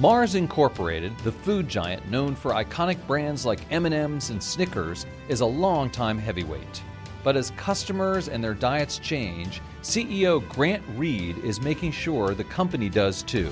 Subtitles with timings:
[0.00, 5.46] Mars Incorporated, the food giant known for iconic brands like M&Ms and Snickers, is a
[5.46, 6.82] longtime heavyweight.
[7.24, 12.88] But as customers and their diets change, CEO Grant Reid is making sure the company
[12.88, 13.50] does too.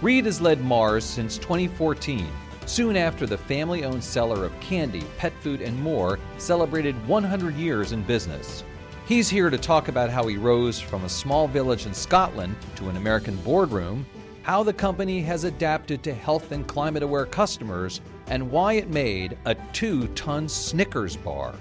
[0.00, 2.26] Reid has led Mars since 2014,
[2.64, 7.92] soon after the family owned seller of candy, pet food, and more celebrated 100 years
[7.92, 8.64] in business.
[9.06, 12.88] He's here to talk about how he rose from a small village in Scotland to
[12.88, 14.06] an American boardroom
[14.46, 19.36] how the company has adapted to health and climate aware customers, and why it made
[19.44, 21.52] a two ton Snickers bar.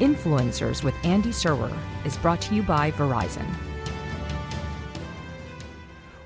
[0.00, 3.46] Influencers with Andy Serwer is brought to you by Verizon.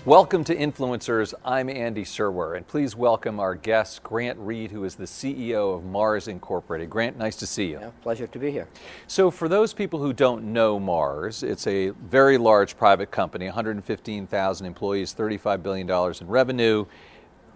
[0.09, 1.35] Welcome to Influencers.
[1.45, 5.85] I'm Andy Serwer, and please welcome our guest, Grant Reid, who is the CEO of
[5.85, 6.89] Mars Incorporated.
[6.89, 7.79] Grant, nice to see you.
[7.79, 8.69] Yeah, pleasure to be here.
[9.07, 14.67] So, for those people who don't know Mars, it's a very large private company, 115,000
[14.67, 16.87] employees, $35 billion in revenue,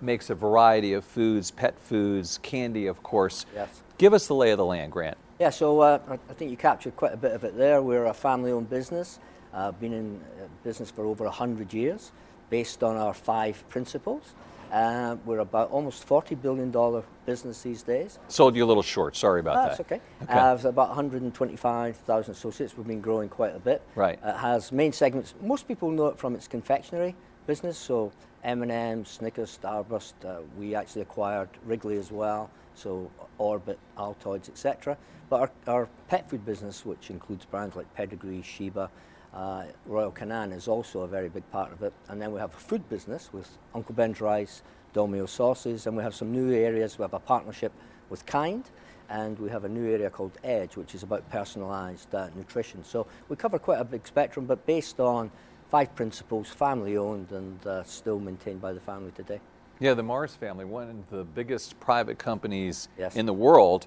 [0.03, 3.47] makes a variety of foods, pet foods, candy, of course.
[3.55, 3.81] Yes.
[3.97, 5.17] Give us the lay of the land, Grant.
[5.41, 7.81] Yeah, so uh, I think you captured quite a bit of it there.
[7.81, 9.21] We're a family owned business,
[9.55, 12.13] uh, been in uh, business for over 100 years
[12.53, 14.35] based on our five principles.
[14.71, 16.71] Uh, we're about almost $40 billion
[17.25, 18.19] business these days.
[18.29, 19.17] Sold you a little short.
[19.17, 19.69] Sorry about that.
[19.69, 20.01] That's okay.
[20.23, 20.39] okay.
[20.67, 22.77] Uh, about 125,000 associates.
[22.77, 23.81] We've been growing quite a bit.
[23.95, 24.19] Right.
[24.23, 25.35] It has main segments.
[25.41, 27.15] Most people know it from its confectionery
[27.47, 27.79] business.
[27.79, 28.13] So
[28.45, 30.13] M&M, Snickers, Starburst.
[30.23, 32.51] Uh, we actually acquired Wrigley as well.
[32.75, 34.99] So Orbit, Altoids, etc.
[35.31, 38.91] But our, our pet food business, which includes brands like Pedigree, Sheba,
[39.35, 41.93] uh, Royal Canin is also a very big part of it.
[42.09, 44.63] And then we have a food business with Uncle Ben's Rice,
[44.95, 46.99] Dolmio sauces, and we have some new areas.
[46.99, 47.73] We have a partnership
[48.11, 48.65] with Kind,
[49.09, 52.85] and we have a new area called Edge, which is about personalised uh, nutrition.
[52.85, 55.31] So we cover quite a big spectrum, but based on
[55.71, 59.41] five principles, family owned, and uh, still maintained by the family today.
[59.81, 63.17] Yeah, the Mars family, one of the biggest private companies yes.
[63.17, 63.87] in the world.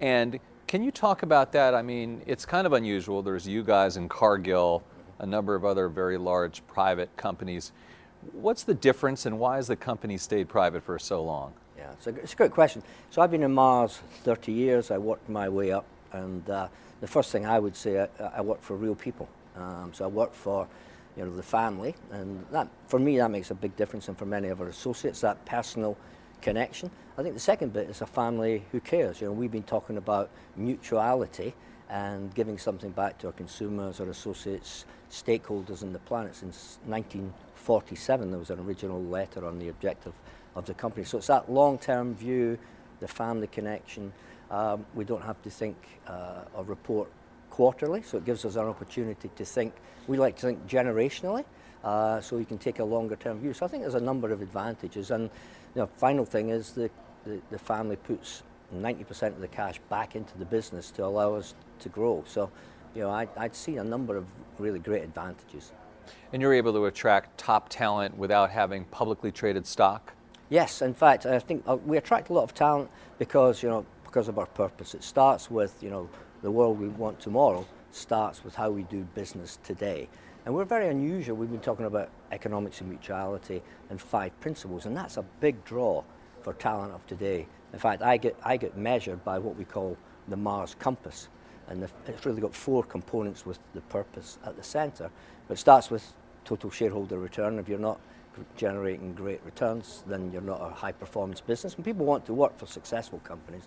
[0.00, 1.74] And can you talk about that?
[1.74, 3.22] I mean, it's kind of unusual.
[3.22, 4.82] There's you guys in Cargill,
[5.18, 7.72] a number of other very large private companies.
[8.32, 11.54] What's the difference and why has the company stayed private for so long?
[11.76, 12.82] Yeah, it's a, it's a great question.
[13.10, 14.90] So I've been in Mars 30 years.
[14.90, 16.68] I worked my way up, and uh,
[17.00, 19.28] the first thing I would say, I, I work for real people.
[19.56, 20.66] Um, so I work for
[21.16, 24.26] you know, the family, and that, for me, that makes a big difference, and for
[24.26, 25.96] many of our associates, that personal
[26.42, 26.90] connection.
[27.16, 29.20] I think the second bit is a family who cares.
[29.20, 31.54] You know, we've been talking about mutuality
[31.88, 38.30] and giving something back to our consumers, our associates, stakeholders in the planet since 1947.
[38.30, 40.12] There was an original letter on the objective
[40.54, 41.04] of the company.
[41.04, 42.58] So it's that long-term view,
[43.00, 44.12] the family connection.
[44.50, 45.76] Um, we don't have to think
[46.06, 47.08] uh, or report
[47.50, 49.74] quarterly, so it gives us an opportunity to think.
[50.06, 51.44] We like to think generationally,
[51.84, 53.54] uh, so you can take a longer-term view.
[53.54, 55.10] So I think there's a number of advantages.
[55.10, 55.30] And
[55.74, 56.90] you know, final thing is the,
[57.24, 58.42] the, the family puts
[58.74, 62.24] 90% of the cash back into the business to allow us to grow.
[62.26, 62.50] So,
[62.94, 64.26] you know, I, I'd see a number of
[64.58, 65.72] really great advantages.
[66.32, 70.12] And you're able to attract top talent without having publicly traded stock?
[70.48, 73.84] Yes, in fact, I think uh, we attract a lot of talent because, you know,
[74.04, 74.94] because of our purpose.
[74.94, 76.08] It starts with, you know,
[76.42, 80.08] the world we want tomorrow starts with how we do business today.
[80.44, 81.36] And we're very unusual.
[81.36, 86.04] We've been talking about economics and mutuality and five principles, and that's a big draw
[86.42, 87.48] for talent of today.
[87.72, 89.96] In fact, I get, I get measured by what we call
[90.28, 91.28] the Mars compass.
[91.68, 95.10] And the, it's really got four components with the purpose at the centre.
[95.48, 96.12] It starts with
[96.44, 97.58] total shareholder return.
[97.58, 98.00] If you're not
[98.56, 101.74] generating great returns, then you're not a high performance business.
[101.74, 103.64] And people want to work for successful companies.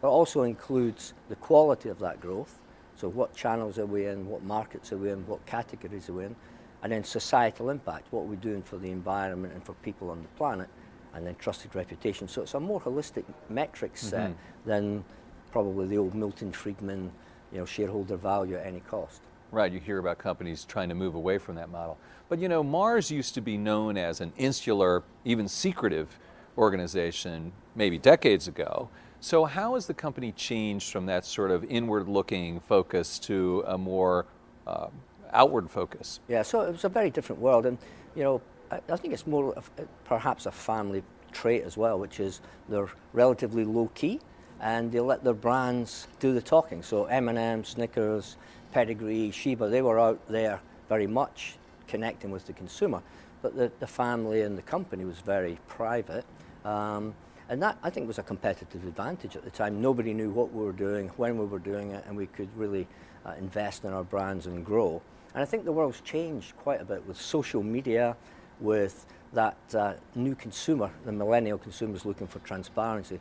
[0.00, 2.58] But it also includes the quality of that growth.
[2.96, 4.26] So, what channels are we in?
[4.26, 5.26] What markets are we in?
[5.26, 6.36] What categories are we in?
[6.82, 8.06] And then societal impact.
[8.10, 10.68] What are we doing for the environment and for people on the planet?
[11.16, 12.28] and then trusted reputation.
[12.28, 14.68] So it's a more holistic metric set mm-hmm.
[14.68, 15.04] than
[15.50, 17.10] probably the old Milton Friedman,
[17.52, 19.20] you know, shareholder value at any cost.
[19.52, 21.98] Right, you hear about companies trying to move away from that model.
[22.28, 26.18] But you know, Mars used to be known as an insular, even secretive
[26.58, 28.88] organization maybe decades ago.
[29.20, 33.78] So, how has the company changed from that sort of inward looking focus to a
[33.78, 34.26] more
[34.66, 34.88] uh,
[35.32, 36.20] outward focus?
[36.28, 37.66] Yeah, so it was a very different world.
[37.66, 37.78] And,
[38.14, 39.70] you know, I, think it's more of,
[40.04, 41.02] perhaps a family
[41.32, 44.20] trait as well, which is they're relatively low key
[44.60, 46.82] and they let their brands do the talking.
[46.82, 48.36] So M&M, Snickers,
[48.72, 51.56] Pedigree, Sheba, they were out there very much
[51.88, 53.02] connecting with the consumer.
[53.42, 56.24] But the, the family and the company was very private.
[56.64, 57.14] Um,
[57.48, 59.80] And that, I think, was a competitive advantage at the time.
[59.80, 62.88] Nobody knew what we were doing, when we were doing it, and we could really
[63.24, 65.00] uh, invest in our brands and grow.
[65.32, 68.16] And I think the world's changed quite a bit with social media,
[68.58, 73.20] with that uh, new consumer, the millennial consumers looking for transparency.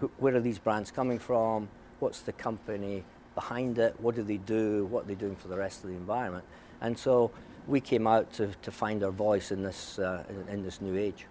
[0.00, 1.68] Who, where are these brands coming from?
[1.98, 3.04] What's the company
[3.34, 3.94] behind it?
[4.00, 4.86] What do they do?
[4.86, 6.44] What are they doing for the rest of the environment?
[6.80, 7.30] And so
[7.66, 10.96] we came out to, to find our voice in this, uh, in, in this new
[10.96, 11.26] age.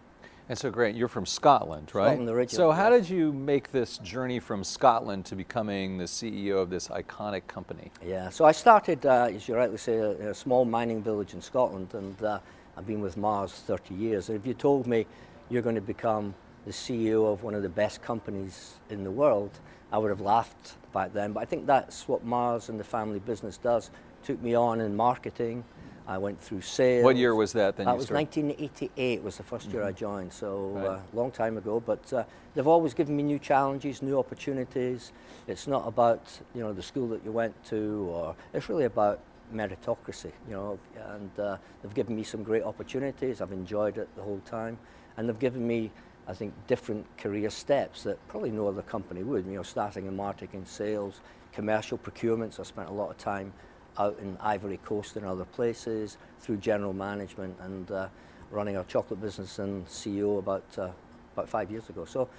[0.48, 2.08] And so, Grant, you're from Scotland, right?
[2.08, 2.58] Scotland originally.
[2.58, 6.88] So, how did you make this journey from Scotland to becoming the CEO of this
[6.88, 7.92] iconic company?
[8.04, 11.42] Yeah, so I started, uh, as you rightly say, in a small mining village in
[11.42, 12.40] Scotland, and uh,
[12.76, 14.30] I've been with Mars 30 years.
[14.30, 15.06] And if you told me
[15.50, 16.34] you're going to become
[16.70, 19.50] the CEO of one of the best companies in the world,
[19.92, 21.34] I would have laughed back then.
[21.34, 23.90] But I think that's what Mars and the family business does.
[24.24, 25.64] Took me on in marketing,
[26.08, 27.04] I went through sales.
[27.04, 27.88] What year was that then?
[27.88, 28.38] That was started?
[28.38, 29.72] 1988 was the 1st mm-hmm.
[29.72, 29.98] year I mm-hmm.
[29.98, 30.86] joined, so a right.
[30.86, 31.80] uh, long time ago.
[31.80, 32.24] But uh,
[32.54, 35.12] they've always given me new challenges, new opportunities.
[35.48, 36.22] It's not about
[36.54, 39.22] you know the school that you went to, or it's really about
[39.54, 40.32] meritocracy.
[40.48, 40.80] You know,
[41.14, 43.42] and uh, they've given me some great opportunities.
[43.42, 44.78] I've enjoyed it the whole time,
[45.18, 45.90] and they've given me.
[46.30, 49.46] I think different career steps that probably no other company would.
[49.48, 51.22] You know, starting in marketing, sales,
[51.52, 52.60] commercial procurements.
[52.60, 53.52] I spent a lot of time
[53.98, 58.08] out in Ivory Coast and other places through general management and uh,
[58.52, 60.90] running our chocolate business and CEO about uh,
[61.34, 62.06] about five years ago.
[62.06, 62.30] So,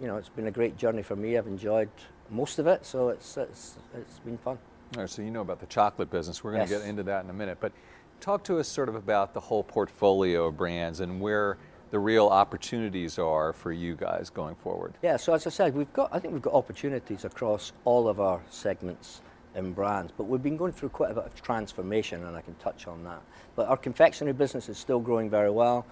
[0.00, 1.38] you know, it's been a great journey for me.
[1.38, 1.88] I've enjoyed
[2.28, 4.58] most of it, so it's it's it's been fun.
[4.96, 6.44] All right, so you know about the chocolate business.
[6.44, 6.82] We're going to yes.
[6.82, 7.72] get into that in a minute, but
[8.20, 11.56] talk to us sort of about the whole portfolio of brands and where
[11.94, 14.94] the real opportunities are for you guys going forward.
[15.00, 18.18] Yeah, so as I said, we've got I think we've got opportunities across all of
[18.18, 19.22] our segments
[19.54, 20.12] and brands.
[20.16, 23.04] But we've been going through quite a bit of transformation, and I can touch on
[23.04, 23.22] that.
[23.54, 25.86] But our confectionery business is still growing very well.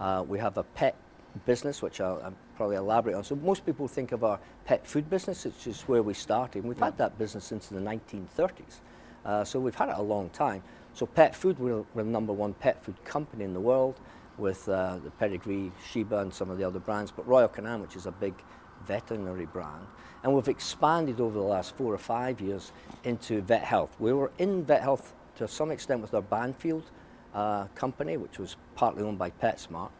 [0.00, 0.96] Uh, we have a pet
[1.46, 3.22] business, which I'll, I'll, probably elaborate on.
[3.22, 6.64] So most people think of our pet food business, which is where we started.
[6.64, 6.86] And we've yeah.
[6.86, 8.80] had that business since the 1930s.
[9.24, 10.64] Uh, so we've had it a long time.
[10.94, 14.00] So pet food, we're, we're the number one pet food company in the world
[14.38, 17.10] with uh, the Pedigree, Sheba, and some of the other brands.
[17.10, 18.34] But Royal Canin, which is a big
[18.86, 19.86] veterinary brand.
[20.22, 22.72] And we've expanded over the last four or five years
[23.04, 23.94] into vet health.
[23.98, 26.84] We were in vet health to some extent with our Banfield
[27.34, 29.90] uh, company, which was partly owned by PetSmart.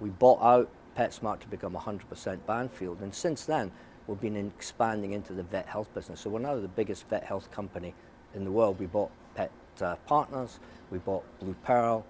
[0.00, 3.72] We bought out PetSmart to become 100% Banfield, and since then
[4.06, 6.20] we've been expanding into the vet health business.
[6.20, 7.94] So we're now the biggest vet health company
[8.34, 8.78] in the world.
[8.78, 9.50] We bought Pet
[9.80, 10.60] uh, Partners,
[10.90, 12.04] we bought Blue Pearl,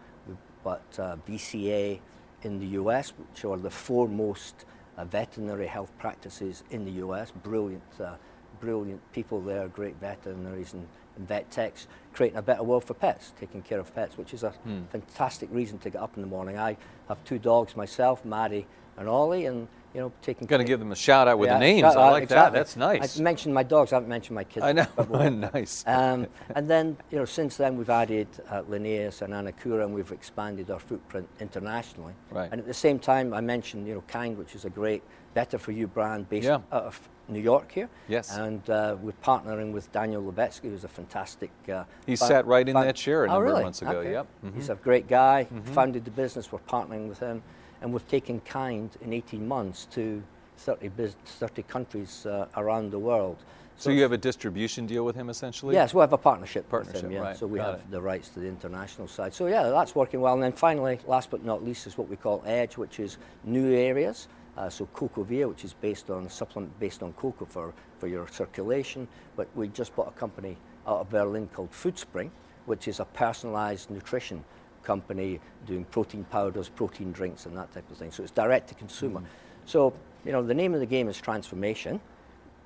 [0.64, 2.00] bought uh, VCA
[2.42, 4.64] in the US, which are the foremost
[4.96, 7.30] uh, veterinary health practices in the US.
[7.30, 8.14] Brilliant, uh,
[8.60, 13.32] brilliant people there, great veterinaries and, and, vet techs, creating a better world for pets,
[13.38, 14.84] taking care of pets, which is a hmm.
[14.90, 16.58] fantastic reason to get up in the morning.
[16.58, 16.76] I
[17.08, 18.66] have two dogs myself, Maddie
[18.96, 20.46] and Ollie, and you know, taking.
[20.46, 21.84] Going to give them a shout out with yeah, the names.
[21.84, 22.34] I like exactly.
[22.34, 22.52] that.
[22.52, 23.18] That's nice.
[23.18, 23.92] I mentioned my dogs.
[23.92, 24.64] I haven't mentioned my kids.
[24.64, 24.86] I know.
[25.54, 25.84] nice.
[25.86, 26.26] Um,
[26.56, 30.70] and then you know, since then we've added uh, Linnaeus and AniCura, and we've expanded
[30.70, 32.14] our footprint internationally.
[32.30, 32.48] Right.
[32.50, 35.02] And at the same time, I mentioned you know, Kind, which is a great
[35.32, 36.60] better for you brand based yeah.
[36.72, 37.88] out of New York here.
[38.08, 38.36] Yes.
[38.36, 41.50] And uh, we're partnering with Daniel Lubetzky, who's a fantastic.
[41.68, 43.58] Uh, he sat right in that chair a oh, number really?
[43.58, 43.98] of months ago.
[43.98, 44.12] Okay.
[44.12, 44.26] Yep.
[44.44, 44.56] Mm-hmm.
[44.56, 45.46] He's a great guy.
[45.52, 45.72] Mm-hmm.
[45.72, 46.52] Founded the business.
[46.52, 47.42] We're partnering with him,
[47.84, 50.22] and we've taken Kind in 18 months to
[50.56, 50.90] 30,
[51.26, 53.36] 30 countries uh, around the world.
[53.76, 55.74] So, so, you have a distribution deal with him essentially?
[55.74, 57.20] Yes, we have a partnership, partnership with him, yeah.
[57.20, 57.36] Right.
[57.36, 57.90] So we Got have it.
[57.90, 59.34] the rights to the international side.
[59.34, 60.32] So yeah, that's working well.
[60.32, 63.74] And then finally, last but not least, is what we call Edge, which is new
[63.74, 64.28] areas.
[64.56, 69.06] Uh, so CocoaVia, which is based on supplement based on cocoa for, for your circulation.
[69.36, 72.30] But we just bought a company out of Berlin called Foodspring,
[72.64, 74.42] which is a personalized nutrition
[74.84, 78.10] company doing protein powders, protein drinks, and that type of thing.
[78.10, 79.20] So it's direct to consumer.
[79.20, 79.26] Mm.
[79.66, 82.00] So you know, the name of the game is transformation,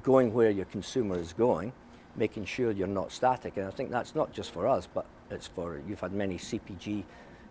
[0.03, 1.73] going where your consumer is going,
[2.17, 3.57] making sure you're not static.
[3.57, 7.05] And I think that's not just for us, but it's for, you've had many CPG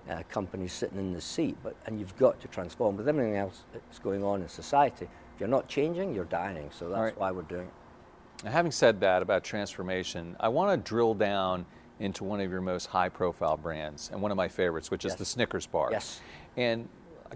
[0.10, 2.96] uh, companies sitting in the seat, but, and you've got to transform.
[2.96, 5.06] With everything else that's going on in society,
[5.36, 6.70] if you're not changing, you're dying.
[6.72, 7.18] So that's right.
[7.18, 8.46] why we're doing it.
[8.46, 11.66] Now, having said that about transformation, I want to drill down
[12.00, 15.16] into one of your most high profile brands and one of my favorites, which is
[15.16, 15.90] the Snickers bar.
[15.92, 16.20] Yes.
[16.56, 16.88] And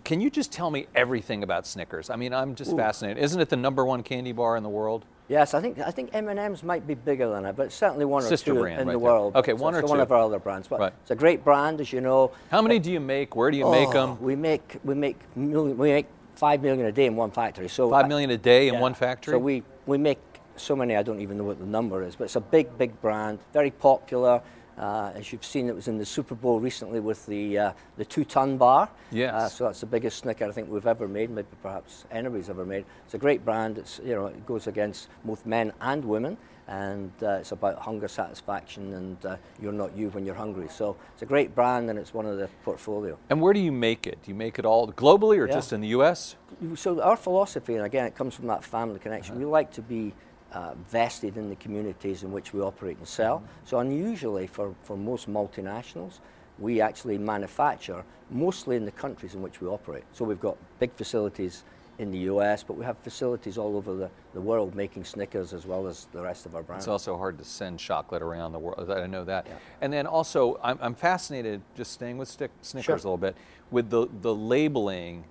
[0.03, 2.10] can you just tell me everything about Snickers?
[2.10, 2.77] I mean, I'm just Ooh.
[2.77, 3.22] fascinated.
[3.24, 5.06] Isn't it the number one candy bar in the world?
[5.27, 8.51] Yes, I think I think M&M's might be bigger than it, but certainly one Sister
[8.51, 9.00] or two in right the there.
[9.00, 9.36] world.
[9.36, 9.88] Okay, one or two.
[9.88, 10.94] One of our other brands, but right.
[11.01, 12.32] it's a great brand, as you know.
[12.50, 13.34] How many do you make?
[13.34, 14.22] Where do you oh, make them?
[14.22, 17.70] We make we make million, we make five million a day in one factory.
[17.70, 18.82] So five million a day in yeah.
[18.82, 19.34] one factory.
[19.34, 20.20] So we we make
[20.55, 23.00] so many I don't even know what the number is, but it's a big big
[23.01, 24.41] brand, very popular.
[24.77, 28.05] Uh, as you've seen, it was in the Super Bowl recently with the uh, the
[28.05, 28.89] two-ton bar.
[29.12, 29.34] Yes.
[29.34, 32.65] Uh, so that's the biggest Snicker I think we've ever made, maybe perhaps anybody's ever
[32.65, 32.86] made.
[33.05, 33.77] It's a great brand.
[33.77, 38.08] It's you know it goes against both men and women, and uh, it's about hunger
[38.08, 40.67] satisfaction and uh, you're not you when you're hungry.
[40.70, 43.17] So it's a great brand and it's one of the portfolio.
[43.29, 44.20] And where do you make it?
[44.24, 45.53] Do you make it all globally or Yeah.
[45.53, 46.38] just in the U.S.?
[46.75, 49.34] So our philosophy, and again, it comes from that family connection.
[49.36, 49.46] Uh-huh.
[49.46, 50.13] We like to be
[50.53, 53.38] uh, vested in the communities in which we operate and sell.
[53.38, 53.48] Mm-hmm.
[53.65, 56.20] So unusually for, for most multinationals,
[56.60, 60.03] we actually manufacture mostly in the countries in which we operate.
[60.13, 61.63] So we've got big facilities
[62.00, 65.65] in the US, but we have facilities all over the, the world making Snickers as
[65.65, 66.86] well as the rest of our brands.
[66.86, 68.89] It's also hard to send chocolate around the world.
[68.89, 69.46] I know that.
[69.48, 69.53] Yeah.
[69.81, 72.96] And then also, I'm, I'm fascinated, just staying with stick, Snickers Sure.
[72.96, 73.36] a little bit,
[73.70, 75.25] with the, the labeling,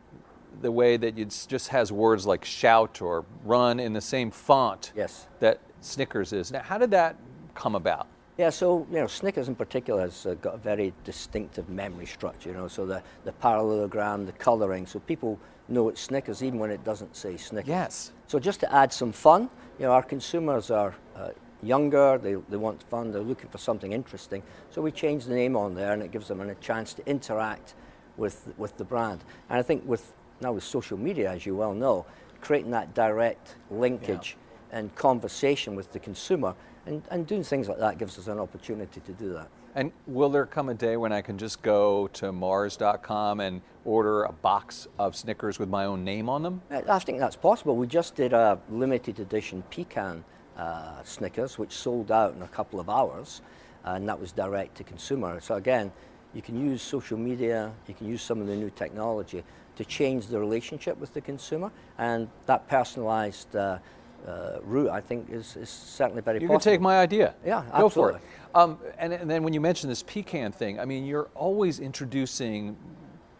[0.61, 4.93] the way that it just has words like shout or run in the same font
[4.95, 5.27] Yes.
[5.41, 6.53] that Snickers is.
[6.53, 7.17] Now, how did that
[7.55, 8.07] come about?
[8.39, 12.49] Yeah, so you know, Snickers in particular has uh, got a very distinctive memory structure.
[12.49, 15.39] You know, so the, the parallelogram, the colouring, so people
[15.69, 17.69] know it's Snickers even when it doesn't say Snickers.
[17.69, 18.13] Yes.
[18.27, 21.31] So just to add some fun, you know, our consumers are uh,
[21.63, 22.19] younger.
[22.19, 23.13] They, they want fun.
[23.13, 24.43] They're looking for something interesting.
[24.71, 27.75] So we change the name on there, and it gives them a chance to interact
[28.17, 29.23] with with the brand.
[29.49, 32.07] And I think with now with social media, as you well know,
[32.41, 34.37] creating that direct linkage
[34.73, 36.55] and conversation with the consumer,
[36.87, 39.49] and, and doing things like that gives us an opportunity to do that.
[39.75, 44.25] And will there come a day when I can just go to Mars.com and order
[44.25, 46.63] a box of Snickers with my own name on them?
[46.71, 47.77] I think that's possible.
[47.77, 50.25] We just did a limited edition pecan
[50.57, 53.43] uh, Snickers, which sold out in a couple of hours,
[53.85, 55.41] and that was direct to consumer.
[55.41, 55.93] So again,
[56.35, 59.45] you can use social media, you can use some of the new technology
[59.81, 63.79] to change the relationship with the consumer, and that personalized uh,
[64.27, 66.61] uh, route, I think, is, is certainly very You possible.
[66.61, 67.35] can take my idea.
[67.45, 68.21] Yeah, Go for it.
[68.55, 72.77] Um, and, and then when you mention this pecan thing, I mean, you're always introducing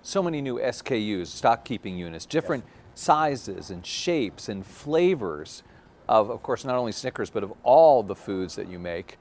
[0.03, 5.63] so many new SKUs, stock keeping units, different sizes and shapes and flavors
[6.11, 9.17] of, of course, not only Snickers, but of all the foods that you make.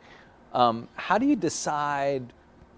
[0.54, 2.34] Um, how do you decide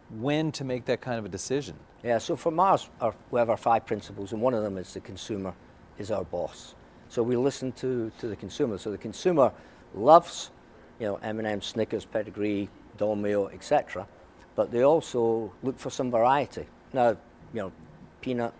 [0.10, 1.78] when to make that kind of a decision?
[2.04, 4.94] Yeah, so for Mars, our, we have our five principles, and one of them is
[4.94, 5.54] the consumer
[6.00, 6.74] is our boss.
[7.10, 8.80] So we listen to, to the consumer.
[8.80, 9.52] So the consumer
[9.94, 10.50] loves,
[11.00, 14.08] you know, M&M, Snickers, Pedigree, Dolmio, etc.
[14.56, 16.66] But they also look for some variety.
[16.92, 17.10] Now,
[17.54, 17.72] you know,
[18.22, 18.54] peanut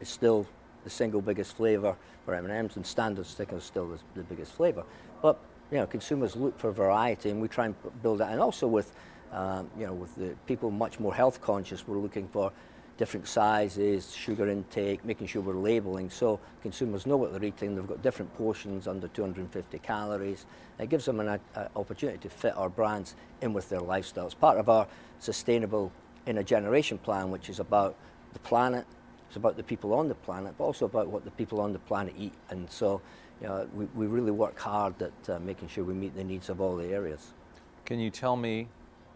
[0.00, 0.46] is still
[0.84, 4.84] the single biggest flavour for M&Ms, and standard Snickers is still the, the biggest flavour.
[5.20, 5.38] But
[5.70, 8.30] you know, consumers look for variety, and we try and build that.
[8.30, 8.92] And also with,
[9.32, 12.52] um, you know, with the people much more health conscious, we're looking for
[12.96, 17.74] different sizes, sugar intake, making sure we're labeling so consumers know what they're eating.
[17.74, 20.46] They've got different portions under 250 calories.
[20.78, 24.26] It gives them an uh, opportunity to fit our brands in with their lifestyle.
[24.26, 24.86] It's part of our
[25.18, 25.92] sustainable
[26.26, 27.96] in a generation plan, which is about
[28.32, 28.86] the planet.
[29.28, 31.78] It's about the people on the planet, but also about what the people on the
[31.80, 32.34] planet eat.
[32.50, 33.00] And so,
[33.40, 36.48] you know, we, we really work hard at uh, making sure we meet the needs
[36.48, 37.32] of all the areas.
[37.84, 38.68] Can you tell me,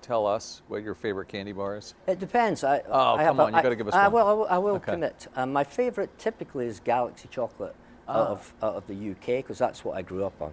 [0.02, 1.94] tell us what your favorite candy bar is?
[2.06, 2.64] It depends.
[2.64, 4.12] I, Oh, I come on, you I- gotta give us I one.
[4.12, 4.92] will, I will, I will Okay.
[4.92, 5.26] commit.
[5.36, 7.74] Um, my favourite typically is Galaxy Chocolate
[8.08, 8.12] Ah.
[8.22, 10.52] out, of, out of the UK because that's what I grew up on.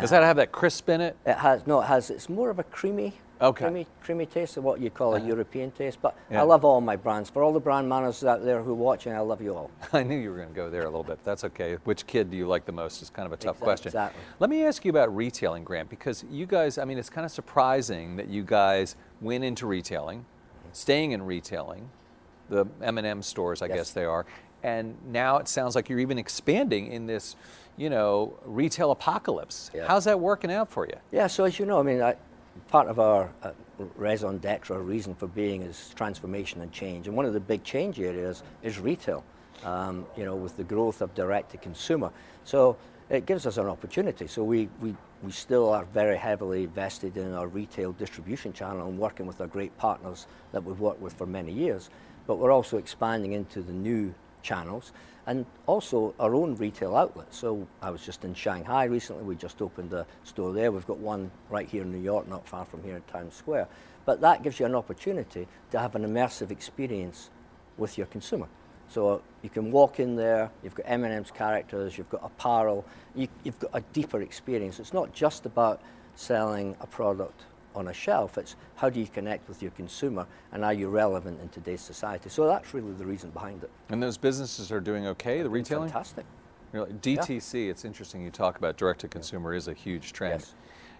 [0.00, 1.16] Does Uh, that have that crisp in it?
[1.24, 1.80] It has no.
[1.80, 2.10] It has.
[2.10, 3.64] It's more of a creamy, Okay.
[3.66, 5.98] creamy, creamy taste what you call a European taste.
[6.00, 6.40] But Yeah.
[6.40, 7.28] I love all my brands.
[7.28, 9.70] For all the brand managers out there who are watching, I love you all.
[9.92, 11.22] I knew you were going to go there a little bit.
[11.24, 11.76] That's okay.
[11.84, 13.88] Which kid do you like the most is kind of a tough Exa- question.
[13.88, 14.22] exactly.
[14.40, 17.30] Let me ask you about retailing, Grant, because you guys, I mean, it's kind of
[17.30, 20.24] surprising that you guys went into retailing,
[20.72, 21.90] staying in retailing,
[22.48, 23.76] the M&M stores, I Yes.
[23.76, 24.24] guess they are,
[24.62, 27.36] and now it sounds like you're even expanding in this,
[27.76, 29.70] you know, retail apocalypse.
[29.74, 29.86] Yeah.
[29.86, 30.94] How's that working out for you?
[31.12, 32.16] Yeah, so as you know, I mean, I,
[32.68, 33.52] part of our uh,
[33.96, 37.06] raison d'etre, our reason for being, is transformation and change.
[37.06, 39.24] And one of the big change areas is retail,
[39.64, 42.10] um, you know, with the growth of direct to consumer.
[42.44, 42.76] So
[43.08, 44.26] it gives us an opportunity.
[44.26, 48.98] So we, we, we still are very heavily vested in our retail distribution channel and
[48.98, 51.90] working with our great partners that we've worked with for many years.
[52.26, 54.92] But we're also expanding into the new channels
[55.26, 57.36] and also our own retail outlets.
[57.36, 59.24] So I was just in Shanghai recently.
[59.24, 60.70] We just opened a store there.
[60.70, 63.68] We've got one right here in New York, not far from here in Times Square.
[64.04, 67.30] But that gives you an opportunity to have an immersive experience
[67.76, 68.46] with your consumer.
[68.88, 70.50] So you can walk in there.
[70.62, 71.98] You've got M&M's characters.
[71.98, 72.84] You've got apparel.
[73.16, 74.78] You, you've got a deeper experience.
[74.78, 75.82] It's not just about
[76.14, 77.42] selling a product
[77.76, 78.38] on a shelf.
[78.38, 82.30] It's how do you connect with your consumer and are you relevant in today's society?
[82.30, 83.70] So that's really the reason behind it.
[83.90, 85.88] And those businesses are doing okay, the retailing?
[85.88, 86.24] Fantastic.
[86.72, 90.40] Really, DTC, it's interesting you talk about direct to consumer is a huge trend.
[90.40, 90.54] Yes.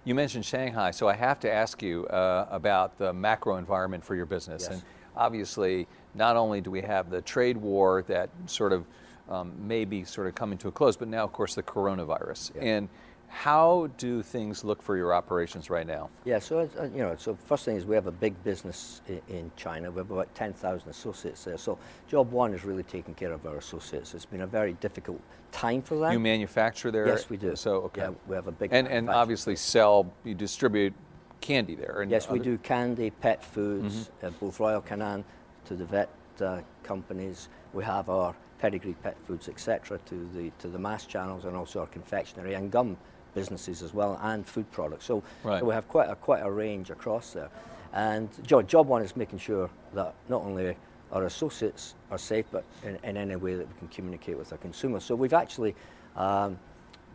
[0.05, 4.15] You mentioned Shanghai, so I have to ask you uh, about the macro environment for
[4.15, 4.63] your business.
[4.63, 4.73] Yes.
[4.73, 4.83] And
[5.17, 8.87] obviously, not only do we have the trade war that sort of
[9.29, 12.53] um, may be sort of coming to a close, but now, of course, the coronavirus.
[12.55, 12.63] Yeah.
[12.63, 12.89] And
[13.29, 16.09] how do things look for your operations right now?
[16.25, 19.21] Yeah, so uh, you know, so first thing is we have a big business in,
[19.29, 19.91] in China.
[19.91, 21.59] We have about 10,000 associates there.
[21.59, 21.79] So
[22.09, 24.15] job one is really taking care of our associates.
[24.15, 25.21] It's been a very difficult
[25.53, 26.13] time for them.
[26.13, 27.07] You manufacture there?
[27.07, 27.55] Yes, we do.
[27.57, 28.03] So, okay.
[28.03, 30.95] Yeah, we have a big and, and obviously sell, you distribute
[31.41, 32.01] candy there.
[32.03, 34.27] And Yes, we do candy, pet foods, Mm-hmm.
[34.27, 35.25] uh, both Royal Canin
[35.67, 36.09] to the vet
[36.41, 37.49] uh, companies.
[37.73, 41.81] We have our pedigree pet foods, etc., to the to the mass channels, and also
[41.81, 42.97] our confectionery and gum
[43.41, 45.05] businesses as well, and food products.
[45.05, 45.61] So, Right.
[45.61, 47.51] so we have quite a quite a range across there.
[47.93, 50.77] And job, job one is making sure that not only
[51.13, 54.59] our associates are safe, but in, in any way that we can communicate with our
[54.59, 55.05] consumers.
[55.05, 55.75] So we've actually
[56.17, 56.59] um,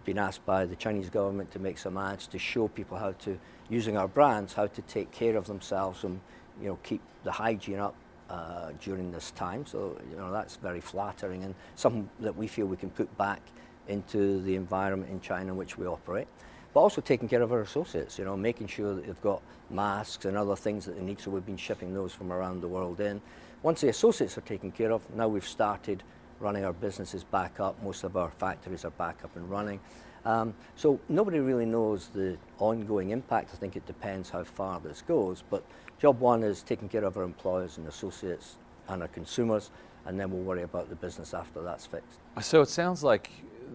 [0.06, 3.38] been asked by the Chinese government to make some ads to show people how to,
[3.70, 6.20] using our brands, how to take care of themselves and
[6.62, 7.96] you know keep the hygiene up
[8.30, 9.66] uh, during this time.
[9.66, 13.42] So you know that's very flattering and something that we feel we can put back
[13.88, 16.27] into the environment in China in which we operate.
[16.73, 20.25] But also taking care of our associates, you know, making sure that they've got masks
[20.25, 21.19] and other things that they need.
[21.19, 23.21] So we've been shipping those from around the world in.
[23.61, 26.03] Once the associates are taken care of, now we've started
[26.39, 27.81] running our businesses back up.
[27.83, 29.79] Most of our factories are back up and running.
[30.23, 33.51] Um, so nobody really knows the ongoing impact.
[33.53, 35.43] I think it depends how far this goes.
[35.50, 35.63] But
[36.00, 38.57] job one is taking care of our employers and associates
[38.88, 39.71] and our consumers,
[40.05, 42.19] and then we'll worry about the business after that's fixed.
[42.41, 43.29] So it sounds like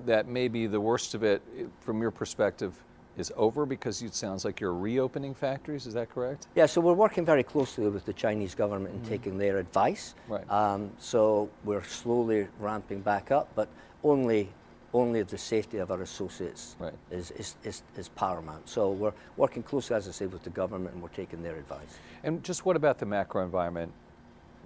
[0.05, 1.43] that maybe the worst of it,
[1.81, 2.83] from your perspective,
[3.17, 5.87] is over because it sounds like you're reopening factories.
[5.87, 6.49] Is that correct?
[6.55, 10.15] Yeah, so we're working very closely with the Chinese government and taking their advice.
[10.29, 10.49] Right.
[10.50, 13.69] Um, so we're slowly ramping back up, but
[14.05, 14.50] only
[14.95, 16.95] only the safety of our associates Right.
[17.11, 18.67] is, is, is, is paramount.
[18.67, 21.99] So we're working closely, as I say, with the government and we're taking their advice.
[22.25, 23.93] And just what about the macro environment,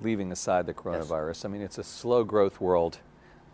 [0.02, 1.46] leaving aside the coronavirus?
[1.46, 3.00] I mean, it's a slow growth world.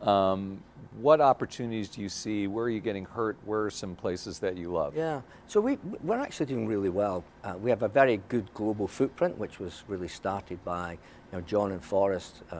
[0.02, 0.62] Um,
[0.98, 2.46] what opportunities do you see?
[2.46, 3.36] Where are you getting hurt?
[3.44, 4.96] Where are some places that you love?
[4.96, 7.22] Yeah, so we, we're actually doing really well.
[7.44, 10.98] Uh, we have a very good global footprint, which was really started by you
[11.38, 12.56] know, John and Forrest, uh,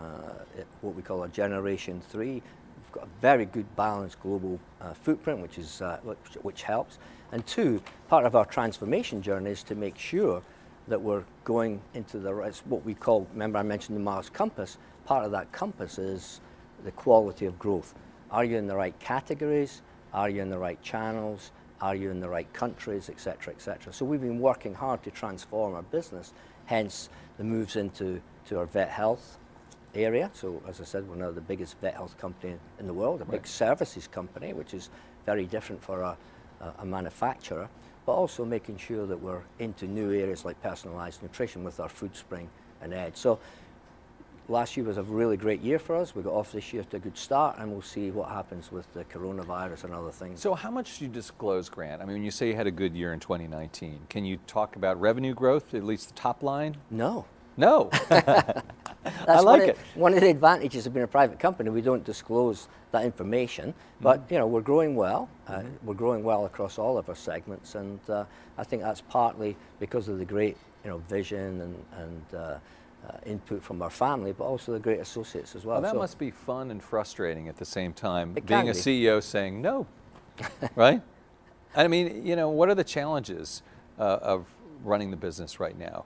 [0.58, 2.32] at what we call a Generation 3.
[2.32, 2.42] We've
[2.92, 6.98] got a very good balanced global uh, footprint, which, is, uh, which, which helps.
[7.32, 10.42] And two, part of our transformation journey is to make sure
[10.88, 14.78] that we're going into the right, what we call, remember I mentioned the Mars Compass,
[15.04, 16.40] part of that compass is
[16.84, 17.94] the quality of growth.
[18.30, 19.82] Are you in the right categories?
[20.12, 21.52] Are you in the right channels?
[21.80, 23.92] Are you in the right countries, etc., cetera, et cetera?
[23.92, 26.32] So we've been working hard to transform our business,
[26.64, 29.38] hence the moves into to our vet health
[29.94, 30.30] area.
[30.32, 33.24] So as I said, we're now the biggest vet health company in the world, a
[33.24, 34.90] big services company, which is
[35.26, 36.16] very different for a,
[36.60, 37.68] a, a manufacturer,
[38.06, 42.46] but also making sure that we're into new areas like personalised nutrition with our Foodspring
[42.80, 43.16] and edge.
[43.16, 43.38] So
[44.48, 46.14] last year was a really great year for us.
[46.14, 48.92] We got off this year to a good start, and we'll see what happens with
[48.94, 50.40] the coronavirus and other things.
[50.40, 52.00] So, how much do you disclose, Grant?
[52.02, 54.76] I mean, when you say you had a good year in 2019, can you talk
[54.76, 56.76] about revenue growth, at least the top line?
[56.90, 57.24] no.
[57.58, 57.88] No.
[58.10, 58.62] That's
[59.28, 59.78] I one like of, it.
[59.94, 64.20] One of the advantages of being a private company, we don't disclose that information, but
[64.20, 64.34] Mm-hmm.
[64.34, 65.30] you know we're growing well.
[65.48, 68.24] Uh, we're growing well across all of our segments, and uh,
[68.58, 72.58] I think that's partly because of the great you know vision and, and uh,
[73.08, 75.76] uh, input from our family, but also the great associates as well.
[75.76, 78.32] Well, that So- must be fun and frustrating at the same time.
[78.32, 78.72] Being can a.
[78.72, 79.86] CEO saying no,
[80.74, 81.02] right?
[81.74, 83.62] I mean, you know, what are the challenges
[83.98, 84.46] uh, of
[84.82, 86.04] running the business right now?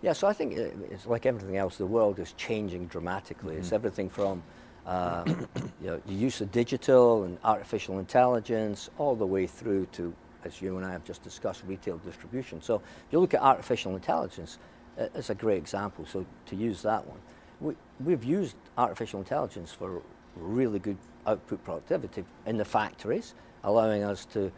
[0.00, 1.76] Yeah, so I think it's like everything else.
[1.76, 3.56] The world is changing dramatically.
[3.56, 4.42] It's everything from
[4.86, 5.24] uh,
[5.80, 10.62] you know, the use of digital and artificial intelligence, all the way through to, as
[10.62, 12.62] you and I have just discussed, retail distribution.
[12.62, 14.58] So if you look at artificial intelligence,
[14.98, 16.04] it's a great example.
[16.06, 17.18] So to use that one,
[17.60, 20.02] we, we've used artificial intelligence for
[20.36, 23.34] really good output productivity in the factories,
[23.64, 24.52] allowing us to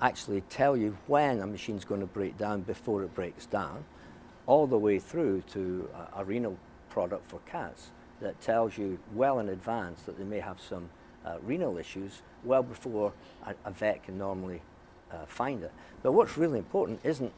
[0.00, 3.84] actually tell you when a machine's going to break down before it breaks down
[4.46, 6.58] all the way through to a, a renal
[6.90, 10.88] product for cats that tells you well in advance that they may have some
[11.24, 13.12] uh, renal issues well before
[13.46, 14.60] a, a vet can normally
[15.10, 15.72] uh, find it.
[16.02, 17.32] But what's really important isn't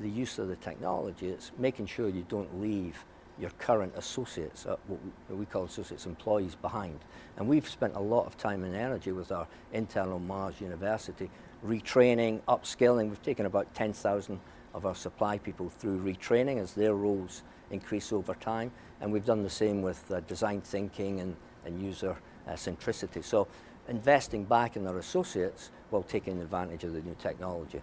[0.00, 3.04] the use of the technology, it's making sure you don't leave
[3.38, 6.98] your current associates, uh, what we- call associates, employees behind.
[7.36, 11.30] And we've spent a lot of time and energy with our internal Mars University
[11.64, 13.08] retraining, upskilling.
[13.08, 14.40] We've taken about 10,000
[14.74, 18.72] of our supply people through retraining as their roles increase over time.
[19.00, 23.24] And we've done the same with uh, design thinking and, and user uh, centricity.
[23.24, 23.48] So
[23.88, 27.80] investing back in our associates while taking advantage of the new technology.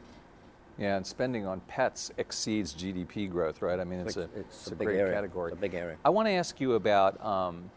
[0.78, 3.80] Yeah, and spending on pets exceeds GDP growth, right?
[3.80, 5.14] I mean, it's, It's- a, it's it's a a, big great area.
[5.14, 5.52] category.
[5.52, 5.98] It's a big area.
[6.06, 7.72] I want to ask you about um,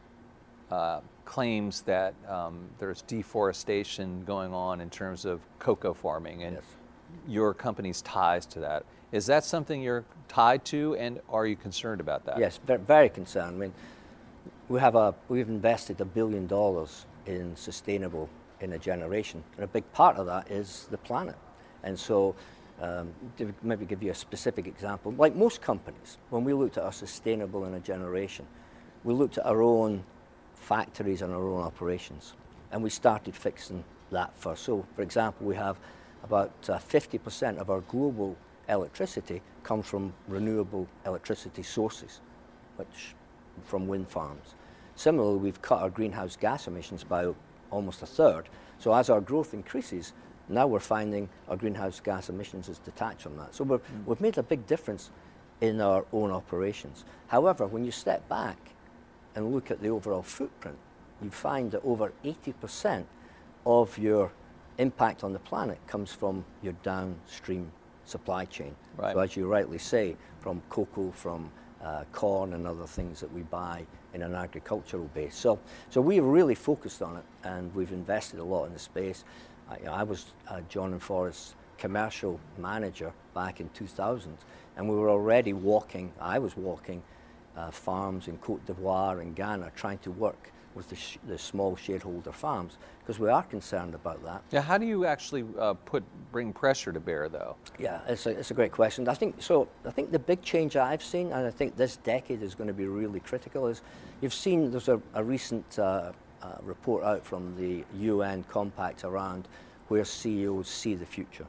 [0.71, 6.65] uh, claims that um, there's deforestation going on in terms of cocoa farming and Yes.
[7.27, 8.85] your company's ties to that.
[9.13, 12.39] Is that something you're tied to, and are you concerned about that?
[12.39, 13.57] Yes, very, very concerned.
[13.57, 13.73] I mean,
[14.69, 18.29] we have a, we've invested a billion dollars in sustainable
[18.61, 21.35] in a generation, and a big part of that is the planet.
[21.83, 22.37] And so,
[22.81, 26.85] um, to maybe give you a specific example, like most companies, when we looked at
[26.85, 28.47] our sustainable in a generation,
[29.05, 30.05] we looked at our own
[30.55, 32.35] factories and our own operations,
[32.73, 34.65] and we started fixing that first.
[34.65, 35.79] So, for example, we have
[36.23, 38.37] about uh, 50% of our global
[38.69, 42.21] electricity comes from renewable electricity sources,
[42.77, 43.15] which
[43.65, 44.55] from wind farms.
[44.97, 47.33] Similarly, we've cut our greenhouse gas emissions by
[47.71, 48.49] almost a third.
[48.79, 50.13] So as our growth increases,
[50.51, 53.55] now we're finding our greenhouse gas emissions is detached from that.
[53.55, 55.11] So we're, we've made a big difference
[55.61, 57.05] in our own operations.
[57.29, 58.57] However, when you step back
[59.35, 60.79] and look at the overall footprint,
[61.23, 63.05] you find that over 80%
[63.67, 64.33] of your
[64.79, 67.71] impact on the planet comes from your downstream
[68.05, 68.75] supply chain.
[68.97, 69.13] Right.
[69.13, 71.51] So as you rightly say, from cocoa, from
[71.83, 75.37] uh, corn and other things that we buy in an agricultural base.
[75.37, 75.59] So,
[75.89, 79.25] so we've really focused on it and we've invested a lot in the space.
[79.71, 84.37] I, I was uh, John and Forrest's commercial manager back in 2000
[84.77, 87.03] and we were already walking, I was walking
[87.57, 91.75] uh, farms in Cote d'Ivoire and Ghana trying to work with the, sh- the small
[91.75, 94.43] shareholder farms because we are concerned about that.
[94.51, 97.57] Yeah, how do you actually uh, put bring pressure to bear, though?
[97.79, 99.09] Yeah, it's a, it's a great question.
[99.09, 99.69] I think so.
[99.85, 102.75] I think the big change I've seen, and I think this decade is going to
[102.75, 103.83] be really critical, is
[104.21, 109.49] you've seen there's a, a recent uh, uh, report out from the UN compact around
[109.89, 111.47] where CEOs see the future.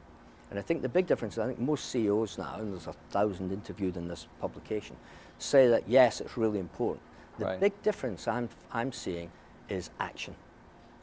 [0.50, 2.92] And I think the big difference is I think most CEOs now, and there's a
[3.10, 4.96] thousand interviewed in this publication,
[5.38, 7.02] say that yes, it's really important.
[7.38, 7.60] The Right.
[7.60, 9.30] big difference I'm, I'm seeing
[9.68, 10.34] is action.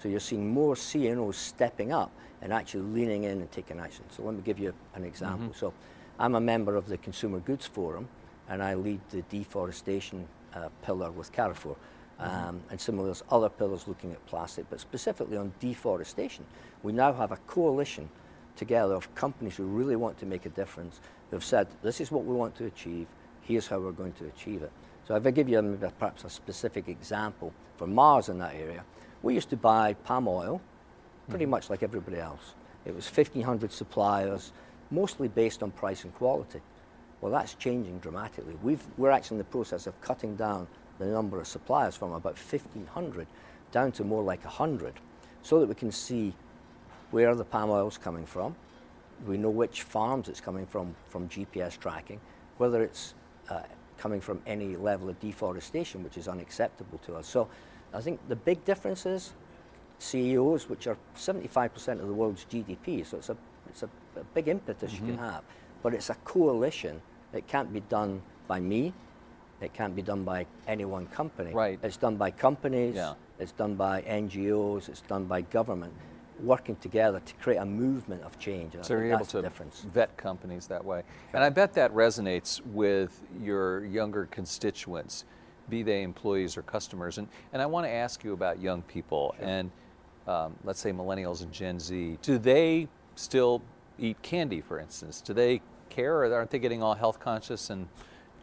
[0.01, 4.05] So you're seeing more CEOs stepping up and actually leaning in and taking action.
[4.11, 5.53] So let me give you an example.
[5.53, 5.73] So
[6.19, 8.07] I'm a member of the Consumer Goods Forum
[8.47, 11.75] and I lead the deforestation uh, pillar with Carrefour.
[12.19, 16.45] Um, and similarly, there's other pillars looking at plastic, but specifically on deforestation.
[16.83, 18.09] We now have a coalition
[18.55, 22.11] together of companies who really want to make a difference, who have said, this is
[22.11, 23.07] what we want to achieve,
[23.41, 24.71] here's how we're going to achieve it.
[25.07, 28.83] So if I give you maybe perhaps a specific example for Mars in that area,
[29.23, 30.61] we used to buy palm oil
[31.29, 32.55] pretty much like everybody else.
[32.85, 34.51] It was 1,500 suppliers,
[34.91, 36.61] mostly based on price and quality.
[37.21, 38.57] Well, that's changing dramatically.
[38.63, 40.67] We've, we're actually in the process of cutting down
[40.99, 43.27] the number of suppliers from about 1,500
[43.71, 44.93] down to more like 100
[45.41, 46.33] so that we can see
[47.11, 48.55] where the palm oil is coming from.
[49.25, 52.21] We know which farms it's coming from from GPS tracking,
[52.57, 53.13] whether it's
[53.49, 53.61] uh,
[53.97, 57.27] coming from any level of deforestation, which is unacceptable to us.
[57.27, 57.49] So
[57.93, 59.33] I think the big difference is
[59.99, 64.47] CEOs, which are 75% of the world's GDP, so it's a, it's a, a big
[64.47, 65.43] impetus you can have,
[65.83, 67.01] but it's a coalition.
[67.33, 68.93] It can't be done by me.
[69.61, 71.53] It can't be done by any one company.
[71.53, 71.79] Right.
[71.83, 72.95] It's done by companies.
[72.95, 73.13] Yeah.
[73.39, 74.89] It's done by NGOs.
[74.89, 75.93] It's done by government,
[76.41, 78.73] working together to create a movement of change.
[78.81, 79.81] So you're able to difference.
[79.81, 81.03] vet companies that way.
[81.33, 85.25] And I bet that resonates with your younger constituents,
[85.69, 87.17] be they employees or customers.
[87.17, 89.71] And, and I want to ask you about young people and
[90.27, 92.19] um, let's say millennials and Gen Z.
[92.21, 93.61] Do they still
[93.97, 95.21] eat candy, for instance?
[95.21, 97.87] Do they care or aren't they getting all health conscious and,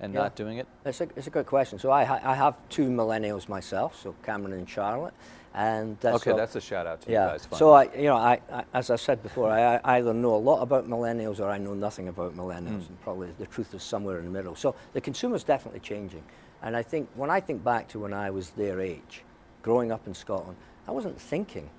[0.00, 0.20] and Yeah.
[0.22, 0.66] not doing it?
[0.84, 1.78] It's a, it's a good question.
[1.78, 5.14] So I, ha- I have two millennials myself, so Cameron and Charlotte,
[5.54, 7.24] and uh, Okay, so- that's a shout out to yeah.
[7.26, 7.48] you guys.
[7.58, 7.72] So.
[7.72, 10.60] I, you know, I, I, as I said before, I, I either know a lot
[10.62, 12.92] about millennials or I know nothing about millennials, Hmm.
[12.92, 14.54] and probably the truth is somewhere in the middle.
[14.54, 16.22] So the consumer's definitely changing,
[16.62, 19.22] and I think when I think back to when I was their age,
[19.62, 20.56] growing up in Scotland,
[20.86, 21.70] I wasn't thinking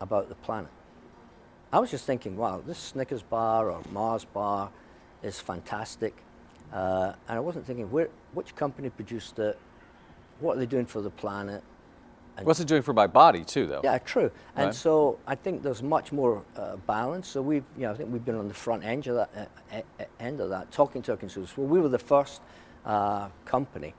[0.00, 0.70] about the planet.
[1.72, 4.70] I was just thinking, wow, this Snickers bar or Mars bar
[5.22, 6.16] is fantastic.
[6.72, 9.58] Uh, and I wasn't thinking, where, which company produced it?
[10.40, 11.62] What are they doing for the planet?
[12.36, 13.80] And What's it doing for my body, too, though?
[13.82, 14.30] yeah, true.
[14.56, 14.74] And Right.
[14.74, 17.28] so I think there's much more uh, balance.
[17.28, 19.30] So we've, you know, I think we've been on the front end of that,
[19.72, 21.56] uh, e- e- end of that, talking to our consumers.
[21.56, 22.40] Well, we were the first
[22.86, 23.94] uh, company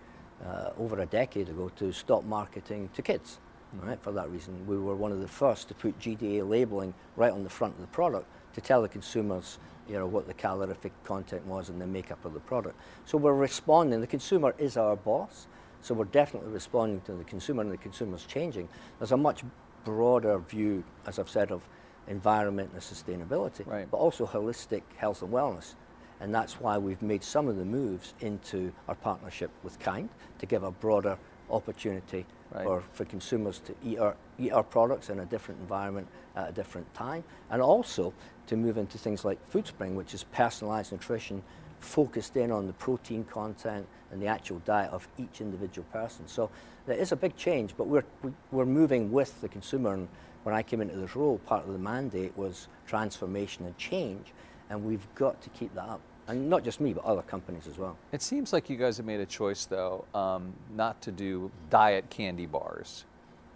[0.46, 3.40] uh, over a decade ago to stop marketing to kids.
[3.74, 7.32] Right, for that reason, we were one of the first to put GDA labeling right
[7.32, 10.92] on the front of the product to tell the consumers, you know, what the calorific
[11.06, 12.76] content was and the makeup of the product.
[13.06, 14.02] So we're responding.
[14.02, 15.48] The consumer is our boss.
[15.82, 18.68] So we're definitely responding to the consumer, and the consumer's changing.
[19.00, 19.44] There's a much
[19.84, 21.68] broader view, as I've said, of
[22.08, 23.90] environment and sustainability, Right.
[23.90, 25.76] but also holistic health and wellness.
[26.20, 30.46] And that's why we've made some of the moves into our partnership with Kind to
[30.46, 31.18] give a broader
[31.50, 32.66] opportunity Right.
[32.66, 36.52] for, for consumers to eat our, eat our products in a different environment at a
[36.52, 37.24] different time.
[37.50, 38.14] And also
[38.48, 41.42] to move into things like FoodSpring, which is personalized nutrition
[41.80, 46.28] focused in on the protein content and the actual diet of each individual person.
[46.28, 46.50] So
[46.86, 49.94] there is a big change, but we're, we, we're moving with the consumer.
[49.94, 50.08] And
[50.44, 54.34] when I came into this role, part of the mandate was transformation and change,
[54.70, 56.02] and we've got to keep that up.
[56.32, 57.98] And not just me, but other companies as well.
[58.14, 62.10] It seems like you guys have made a choice, though, um, not to do diet
[62.10, 63.04] candy bars,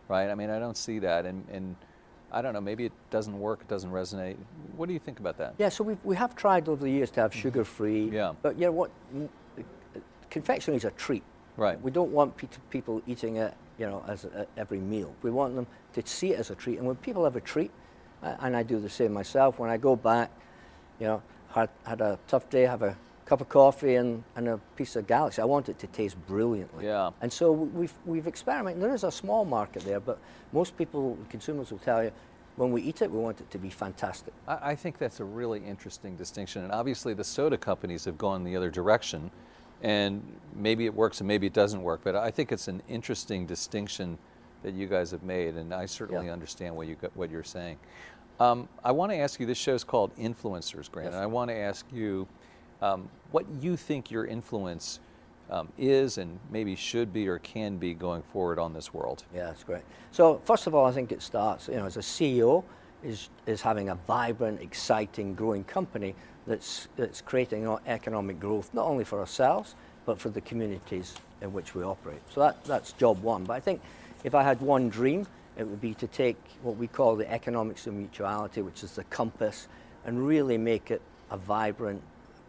[0.10, 0.30] right?
[0.30, 1.78] I mean, I don't see that, and, and
[2.34, 4.36] I don't know, maybe it doesn't work, it doesn't resonate.
[4.76, 5.56] What do you think about that?
[5.58, 8.10] Yeah, so we we have tried over the years to have sugar free.
[8.10, 8.34] Yeah.
[8.42, 8.92] But you know what?
[10.30, 11.24] Confectionery is a treat.
[11.56, 11.82] Right.
[11.82, 15.16] We don't want pe- people eating it, you know, as a, every meal.
[15.22, 16.78] We want them to see it as a treat.
[16.78, 17.72] And when people have a treat,
[18.22, 20.30] uh, and I do the same myself, when I go back,
[21.00, 21.22] you know,
[21.56, 25.08] had, had a tough day, have a cup of coffee and, and a piece of
[25.08, 25.42] Galaxy.
[25.42, 26.86] I want it to taste brilliantly.
[26.86, 27.10] Yeah.
[27.22, 28.84] And so we've, we've experimented.
[28.84, 30.20] There is a small market there, but
[30.52, 32.12] most people, consumers will tell you,
[32.58, 34.34] when we eat it, we want it to be fantastic.
[34.48, 36.64] I, I think that's a really interesting distinction.
[36.64, 39.32] And obviously, the soda companies have gone the other direction.
[39.82, 40.24] And
[40.56, 42.02] maybe it works and maybe it doesn't work.
[42.04, 44.18] But I think it's an interesting distinction
[44.64, 45.56] that you guys have made.
[45.56, 46.34] And I certainly Yeah.
[46.34, 47.78] understand what, you, what you're saying.
[48.40, 51.08] Um, I want to ask you this show is called Influencers, Grant.
[51.08, 51.14] Yes.
[51.14, 52.28] And I want to ask you
[52.82, 55.00] um, what you think your influence
[55.50, 59.24] um, is and maybe should be or can be going forward on this world.
[59.34, 59.84] Yeah, that's great.
[60.12, 62.64] So first of all, I think it starts, you know, as a CEO,
[63.04, 66.16] is, is having a vibrant, exciting, growing company
[66.48, 71.76] that's, that's creating economic growth, not only for ourselves, but for the communities in which
[71.76, 72.22] we operate.
[72.34, 73.44] So that, that's job one.
[73.44, 73.82] But I think
[74.24, 77.88] if I had one dream, it would be to take what we call the economics
[77.88, 79.68] of mutuality, which is the compass,
[80.06, 82.02] and really make it a vibrant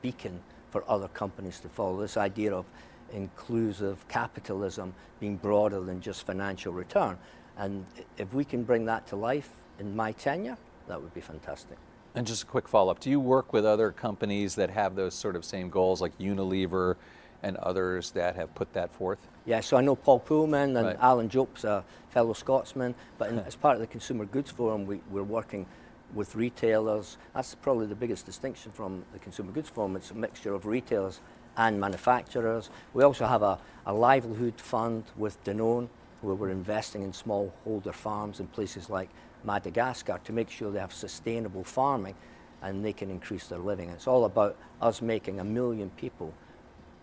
[0.02, 0.40] beacon
[0.70, 2.00] for other companies to follow.
[2.00, 2.66] This idea of
[3.12, 7.16] inclusive capitalism being broader than just financial return.
[7.56, 7.86] And
[8.18, 11.78] if we can bring that to life in my tenure, that would be fantastic.
[12.14, 15.14] And just a quick follow up do you work with other companies that have those
[15.14, 16.96] sort of same goals, like Unilever
[17.42, 19.28] and others that have put that forth?
[19.44, 20.96] Yeah, so I know Paul Polman and Right.
[21.00, 25.00] Alan Jope's a fellow Scotsman, but in, as part of the Consumer Goods Forum, we,
[25.10, 25.66] we're working
[26.14, 27.16] with retailers.
[27.34, 29.96] That's probably the biggest distinction from the Consumer Goods Forum.
[29.96, 31.20] It's a mixture of retailers
[31.56, 32.70] and manufacturers.
[32.94, 35.88] We also have a, a livelihood fund with Danone,
[36.22, 39.08] where we're investing in smallholder farms in places like
[39.44, 42.14] Madagascar to make sure they have sustainable farming
[42.62, 43.90] and they can increase their living.
[43.90, 46.32] It's all about us making a million people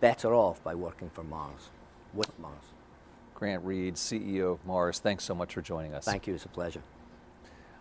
[0.04, 1.70] better off by working for Mars,
[2.12, 2.74] with Mars.
[3.34, 6.04] Grant Reid, CEO of Mars, thanks so much for joining us.
[6.04, 6.82] Thank you, it's a pleasure.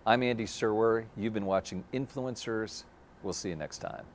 [0.06, 1.04] I'm Andy Serwer.
[1.18, 2.86] You've been watching Influencers.
[3.24, 4.06] We'll see you next time.